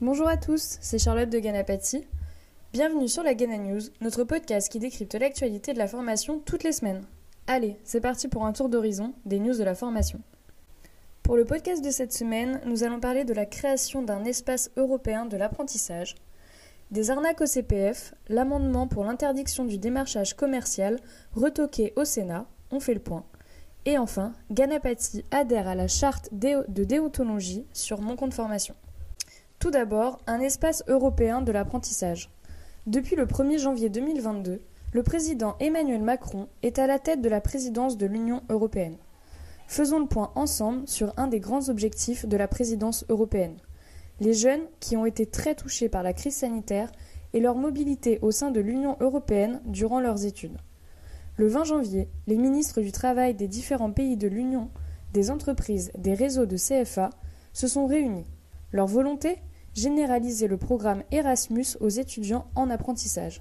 Bonjour 0.00 0.26
à 0.26 0.36
tous, 0.36 0.76
c'est 0.80 0.98
Charlotte 0.98 1.30
de 1.30 1.38
Ganapati. 1.38 2.04
Bienvenue 2.72 3.06
sur 3.06 3.22
la 3.22 3.34
Gana 3.34 3.58
News, 3.58 3.80
notre 4.00 4.24
podcast 4.24 4.68
qui 4.68 4.80
décrypte 4.80 5.14
l'actualité 5.14 5.72
de 5.72 5.78
la 5.78 5.86
formation 5.86 6.40
toutes 6.40 6.64
les 6.64 6.72
semaines. 6.72 7.06
Allez, 7.46 7.76
c'est 7.84 8.00
parti 8.00 8.26
pour 8.26 8.44
un 8.44 8.52
tour 8.52 8.68
d'horizon 8.68 9.14
des 9.24 9.38
news 9.38 9.56
de 9.56 9.62
la 9.62 9.76
formation. 9.76 10.20
Pour 11.22 11.36
le 11.36 11.44
podcast 11.44 11.82
de 11.82 11.92
cette 11.92 12.12
semaine, 12.12 12.60
nous 12.66 12.82
allons 12.82 12.98
parler 12.98 13.22
de 13.22 13.32
la 13.32 13.46
création 13.46 14.02
d'un 14.02 14.24
espace 14.24 14.72
européen 14.76 15.26
de 15.26 15.36
l'apprentissage, 15.36 16.16
des 16.90 17.12
arnaques 17.12 17.40
au 17.40 17.46
CPF, 17.46 18.14
l'amendement 18.28 18.88
pour 18.88 19.04
l'interdiction 19.04 19.64
du 19.64 19.78
démarchage 19.78 20.34
commercial 20.34 20.98
retoqué 21.34 21.92
au 21.94 22.04
Sénat, 22.04 22.46
on 22.72 22.80
fait 22.80 22.94
le 22.94 23.00
point. 23.00 23.24
Et 23.84 23.96
enfin, 23.96 24.32
Ganapati 24.50 25.24
adhère 25.30 25.68
à 25.68 25.76
la 25.76 25.86
charte 25.86 26.30
de 26.32 26.64
déontologie 26.84 27.64
sur 27.72 28.00
mon 28.00 28.16
compte 28.16 28.34
formation. 28.34 28.74
Tout 29.64 29.70
d'abord, 29.70 30.18
un 30.26 30.40
espace 30.40 30.84
européen 30.88 31.40
de 31.40 31.50
l'apprentissage. 31.50 32.28
Depuis 32.86 33.16
le 33.16 33.24
1er 33.24 33.58
janvier 33.58 33.88
2022, 33.88 34.60
le 34.92 35.02
président 35.02 35.56
Emmanuel 35.58 36.02
Macron 36.02 36.48
est 36.62 36.78
à 36.78 36.86
la 36.86 36.98
tête 36.98 37.22
de 37.22 37.30
la 37.30 37.40
présidence 37.40 37.96
de 37.96 38.04
l'Union 38.04 38.42
européenne. 38.50 38.98
Faisons 39.66 40.00
le 40.00 40.06
point 40.06 40.32
ensemble 40.34 40.86
sur 40.86 41.14
un 41.16 41.28
des 41.28 41.40
grands 41.40 41.70
objectifs 41.70 42.26
de 42.26 42.36
la 42.36 42.46
présidence 42.46 43.06
européenne. 43.08 43.56
Les 44.20 44.34
jeunes 44.34 44.66
qui 44.80 44.98
ont 44.98 45.06
été 45.06 45.24
très 45.24 45.54
touchés 45.54 45.88
par 45.88 46.02
la 46.02 46.12
crise 46.12 46.36
sanitaire 46.36 46.92
et 47.32 47.40
leur 47.40 47.56
mobilité 47.56 48.18
au 48.20 48.32
sein 48.32 48.50
de 48.50 48.60
l'Union 48.60 48.98
européenne 49.00 49.62
durant 49.64 49.98
leurs 49.98 50.26
études. 50.26 50.58
Le 51.38 51.48
20 51.48 51.64
janvier, 51.64 52.10
les 52.26 52.36
ministres 52.36 52.82
du 52.82 52.92
Travail 52.92 53.32
des 53.32 53.48
différents 53.48 53.92
pays 53.92 54.18
de 54.18 54.28
l'Union, 54.28 54.68
des 55.14 55.30
entreprises, 55.30 55.90
des 55.96 56.12
réseaux 56.12 56.44
de 56.44 56.58
CFA 56.58 57.08
se 57.54 57.66
sont 57.66 57.86
réunis. 57.86 58.26
Leur 58.70 58.88
volonté? 58.88 59.38
Généraliser 59.74 60.46
le 60.46 60.56
programme 60.56 61.02
Erasmus 61.10 61.76
aux 61.80 61.88
étudiants 61.88 62.46
en 62.54 62.70
apprentissage. 62.70 63.40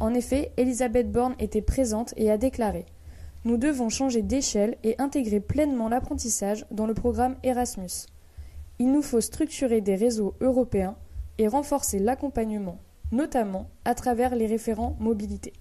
En 0.00 0.14
effet, 0.14 0.52
Elisabeth 0.56 1.10
Borne 1.10 1.34
était 1.38 1.62
présente 1.62 2.14
et 2.16 2.30
a 2.30 2.38
déclaré 2.38 2.86
Nous 3.44 3.56
devons 3.56 3.88
changer 3.88 4.22
d'échelle 4.22 4.76
et 4.84 4.94
intégrer 4.98 5.40
pleinement 5.40 5.88
l'apprentissage 5.88 6.66
dans 6.70 6.86
le 6.86 6.94
programme 6.94 7.36
Erasmus. 7.42 8.06
Il 8.78 8.92
nous 8.92 9.02
faut 9.02 9.20
structurer 9.20 9.80
des 9.80 9.96
réseaux 9.96 10.34
européens 10.40 10.96
et 11.38 11.48
renforcer 11.48 11.98
l'accompagnement, 11.98 12.78
notamment 13.10 13.68
à 13.84 13.94
travers 13.94 14.36
les 14.36 14.46
référents 14.46 14.96
mobilité. 15.00 15.52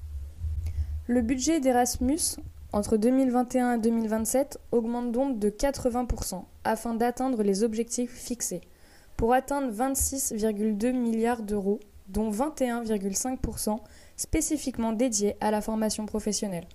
Le 1.07 1.21
budget 1.21 1.59
d'Erasmus 1.59 2.37
entre 2.73 2.97
2021 2.97 3.75
et 3.75 3.79
2027 3.79 4.59
augmente 4.71 5.11
donc 5.11 5.39
de 5.39 5.49
80% 5.49 6.43
afin 6.63 6.93
d'atteindre 6.93 7.41
les 7.41 7.63
objectifs 7.63 8.11
fixés 8.11 8.61
pour 9.17 9.33
atteindre 9.33 9.73
26,2 9.73 10.93
milliards 10.93 11.41
d'euros, 11.41 11.79
dont 12.07 12.31
21,5% 12.31 13.79
spécifiquement 14.15 14.93
dédiés 14.93 15.35
à 15.41 15.51
la 15.51 15.61
formation 15.61 16.05
professionnelle. 16.05 16.67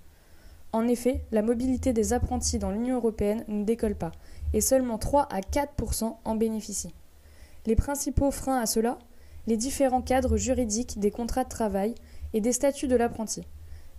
En 0.72 0.88
effet, 0.88 1.24
la 1.30 1.42
mobilité 1.42 1.92
des 1.92 2.12
apprentis 2.12 2.58
dans 2.58 2.70
l'Union 2.70 2.96
européenne 2.96 3.44
ne 3.46 3.64
décolle 3.64 3.94
pas, 3.94 4.12
et 4.52 4.60
seulement 4.60 4.98
3 4.98 5.28
à 5.30 5.40
4% 5.40 6.16
en 6.24 6.34
bénéficient. 6.34 6.94
Les 7.64 7.76
principaux 7.76 8.30
freins 8.30 8.60
à 8.60 8.66
cela 8.66 8.98
Les 9.46 9.56
différents 9.56 10.02
cadres 10.02 10.36
juridiques 10.36 10.98
des 10.98 11.10
contrats 11.10 11.44
de 11.44 11.48
travail 11.48 11.94
et 12.32 12.40
des 12.40 12.52
statuts 12.52 12.88
de 12.88 12.96
l'apprenti. 12.96 13.42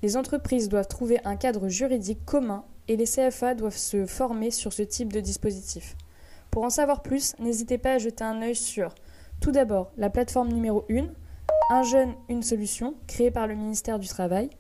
Les 0.02 0.18
entreprises 0.18 0.70
doivent 0.70 0.88
trouver 0.88 1.20
un 1.26 1.36
cadre 1.36 1.70
juridique 1.70 2.26
commun 2.26 2.66
et 2.88 2.98
les 2.98 3.06
CFA 3.06 3.56
doivent 3.56 3.78
se 3.78 4.06
former 4.06 4.52
sur 4.52 4.74
ce 4.74 4.84
type 4.84 5.14
de 5.14 5.20
dispositif. 5.20 5.96
Pour 6.54 6.66
en 6.66 6.70
savoir 6.70 7.02
plus, 7.02 7.34
n'hésitez 7.40 7.80
pas 7.80 7.94
à 7.94 7.98
jeter 7.98 8.24
un 8.24 8.40
œil 8.44 8.56
sur 8.56 8.94
tout 9.42 9.52
d'abord 9.52 9.92
la 9.98 10.12
plateforme 10.12 10.50
numéro 10.50 10.86
1, 10.88 11.08
Un 11.72 11.82
jeune, 11.82 12.14
une 12.30 12.44
solution, 12.44 12.94
créée 13.08 13.32
par 13.32 13.48
le 13.48 13.56
ministère 13.56 13.98
du 13.98 14.08
Travail, 14.08 14.52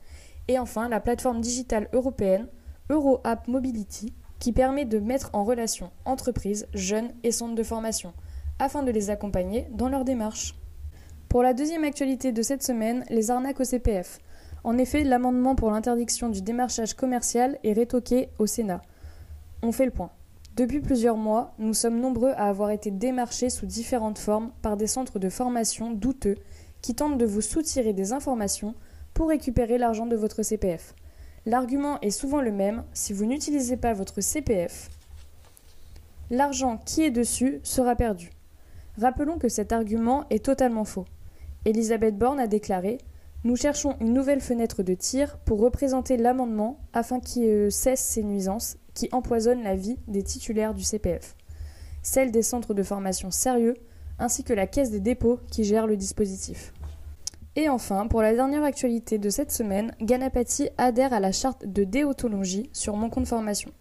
et 0.47 0.58
enfin 0.58 0.89
la 0.89 1.00
plateforme 1.00 1.39
digitale 1.39 1.89
européenne 1.94 2.47
EuroApp 2.90 3.47
Mobility, 3.47 4.12
qui 4.40 4.53
permet 4.53 4.85
de 4.85 4.97
mettre 4.97 5.29
en 5.34 5.44
relation 5.44 5.91
entreprises, 6.03 6.68
jeunes 6.73 7.12
et 7.22 7.31
centres 7.31 7.53
de 7.53 7.62
formation, 7.62 8.13
afin 8.57 8.81
de 8.81 8.89
les 8.89 9.12
accompagner 9.12 9.68
dans 9.69 9.88
leur 9.88 10.03
démarche. 10.03 10.56
Pour 11.29 11.44
la 11.44 11.53
deuxième 11.53 11.84
actualité 11.84 12.31
de 12.31 12.41
cette 12.41 12.63
semaine, 12.63 13.06
les 13.12 13.29
arnaques 13.29 13.59
au 13.59 13.66
CPF. 13.66 14.18
En 14.63 14.79
effet, 14.79 15.03
l'amendement 15.03 15.53
pour 15.53 15.69
l'interdiction 15.69 16.29
du 16.29 16.41
démarchage 16.41 16.95
commercial 16.95 17.59
est 17.63 17.73
rétoqué 17.73 18.29
au 18.39 18.47
Sénat. 18.47 18.81
On 19.62 19.72
fait 19.72 19.85
le 19.85 19.91
point. 19.91 20.09
Depuis 20.56 20.81
plusieurs 20.81 21.18
mois, 21.18 21.56
nous 21.58 21.74
sommes 21.74 22.00
nombreux 22.00 22.31
à 22.31 22.47
avoir 22.47 22.69
été 22.69 22.91
démarchés 22.91 23.50
sous 23.50 23.66
différentes 23.66 24.19
formes 24.19 24.52
par 24.62 24.78
des 24.78 24.86
centres 24.86 25.18
de 25.18 25.30
formation 25.30 25.91
douteux 25.91 26.36
qui 26.84 26.94
tentent 26.94 27.18
de 27.18 27.25
vous 27.25 27.41
soutirer 27.41 27.91
des 27.91 28.14
informations 28.14 28.75
pour 29.16 29.30
récupérer 29.30 29.80
l'argent 29.80 30.06
de 30.06 30.16
votre 30.16 30.44
CPF. 30.44 30.94
L'argument 31.47 32.00
est 32.02 32.12
souvent 32.12 32.40
le 32.40 32.52
même, 32.52 32.84
si 32.94 33.13
vous 33.13 33.25
n'utilisez 33.25 33.78
pas 33.78 33.94
votre 33.94 34.22
CPF, 34.22 34.90
l'argent 36.30 36.78
qui 36.86 37.02
est 37.02 37.12
dessus 37.12 37.59
sera 37.63 37.96
perdu. 37.96 38.30
Rappelons 39.00 39.40
que 39.40 39.50
cet 39.50 39.72
argument 39.72 40.25
est 40.30 40.46
totalement 40.46 40.86
faux. 40.86 41.06
Elisabeth 41.66 42.18
Borne 42.18 42.40
a 42.40 42.47
déclaré 42.47 43.00
Nous 43.44 43.56
cherchons 43.56 43.96
une 44.00 44.13
nouvelle 44.13 44.42
fenêtre 44.42 44.84
de 44.84 44.94
tir 44.94 45.40
pour 45.46 45.59
représenter 45.59 46.16
l'amendement 46.16 46.78
afin 46.94 47.19
qu'il 47.19 47.72
cesse 47.72 48.02
ces 48.02 48.22
nuisances 48.22 48.78
qui 48.94 49.09
empoisonne 49.12 49.64
la 49.64 49.76
vie 49.76 49.98
des 50.08 50.24
titulaires 50.24 50.74
du 50.74 50.84
CPF, 50.84 51.36
celle 52.02 52.31
des 52.31 52.44
centres 52.44 52.74
de 52.74 52.84
formation 52.84 53.31
sérieux, 53.31 53.76
ainsi 54.20 54.44
que 54.44 54.54
la 54.54 54.68
caisse 54.68 54.92
des 54.92 55.00
dépôts 55.00 55.40
qui 55.50 55.64
gère 55.64 55.88
le 55.88 55.98
dispositif. 55.98 56.74
Et 57.56 57.70
enfin, 57.70 58.08
pour 58.08 58.22
la 58.22 58.34
dernière 58.34 58.64
actualité 58.64 59.20
de 59.20 59.30
cette 59.30 59.52
semaine, 59.52 59.94
Ganapati 60.02 60.70
adhère 60.78 61.14
à 61.14 61.20
la 61.20 61.31
charte 61.31 61.66
de 61.66 61.84
déontologie 61.84 62.70
sur 62.74 62.96
mon 62.96 63.09
compte 63.09 63.28
formation. 63.28 63.72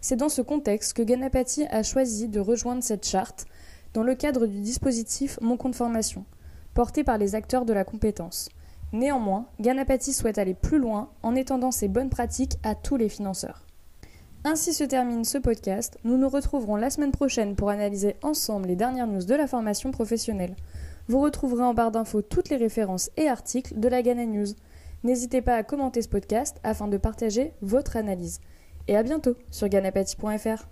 C'est 0.00 0.16
dans 0.16 0.30
ce 0.30 0.42
contexte 0.42 0.94
que 0.94 1.02
Ganapati 1.02 1.64
a 1.70 1.82
choisi 1.82 2.28
de 2.28 2.40
rejoindre 2.40 2.82
cette 2.82 3.06
charte 3.06 3.46
dans 3.92 4.02
le 4.02 4.14
cadre 4.14 4.46
du 4.46 4.60
dispositif 4.60 5.38
Mon 5.40 5.56
compte 5.56 5.74
formation, 5.74 6.24
porté 6.72 7.04
par 7.04 7.18
les 7.18 7.34
acteurs 7.34 7.64
de 7.64 7.72
la 7.72 7.84
compétence. 7.84 8.48
Néanmoins, 8.92 9.46
Ganapati 9.60 10.12
souhaite 10.12 10.38
aller 10.38 10.54
plus 10.54 10.78
loin 10.78 11.10
en 11.22 11.34
étendant 11.34 11.70
ses 11.70 11.88
bonnes 11.88 12.10
pratiques 12.10 12.58
à 12.62 12.74
tous 12.74 12.96
les 12.96 13.08
financeurs. 13.08 13.66
Ainsi 14.46 14.74
se 14.74 14.84
termine 14.84 15.24
ce 15.24 15.38
podcast. 15.38 15.96
Nous 16.04 16.18
nous 16.18 16.28
retrouverons 16.28 16.76
la 16.76 16.90
semaine 16.90 17.12
prochaine 17.12 17.56
pour 17.56 17.70
analyser 17.70 18.16
ensemble 18.22 18.68
les 18.68 18.76
dernières 18.76 19.06
news 19.06 19.24
de 19.24 19.34
la 19.34 19.46
formation 19.46 19.90
professionnelle. 19.90 20.54
Vous 21.08 21.18
retrouverez 21.20 21.64
en 21.64 21.72
barre 21.72 21.90
d'infos 21.90 22.20
toutes 22.20 22.50
les 22.50 22.58
références 22.58 23.10
et 23.16 23.26
articles 23.26 23.80
de 23.80 23.88
la 23.88 24.02
Ghana 24.02 24.26
News. 24.26 24.48
N'hésitez 25.02 25.40
pas 25.40 25.56
à 25.56 25.62
commenter 25.62 26.02
ce 26.02 26.10
podcast 26.10 26.60
afin 26.62 26.88
de 26.88 26.98
partager 26.98 27.54
votre 27.62 27.96
analyse. 27.96 28.40
Et 28.86 28.98
à 28.98 29.02
bientôt 29.02 29.34
sur 29.50 29.70
ganapati.fr. 29.70 30.68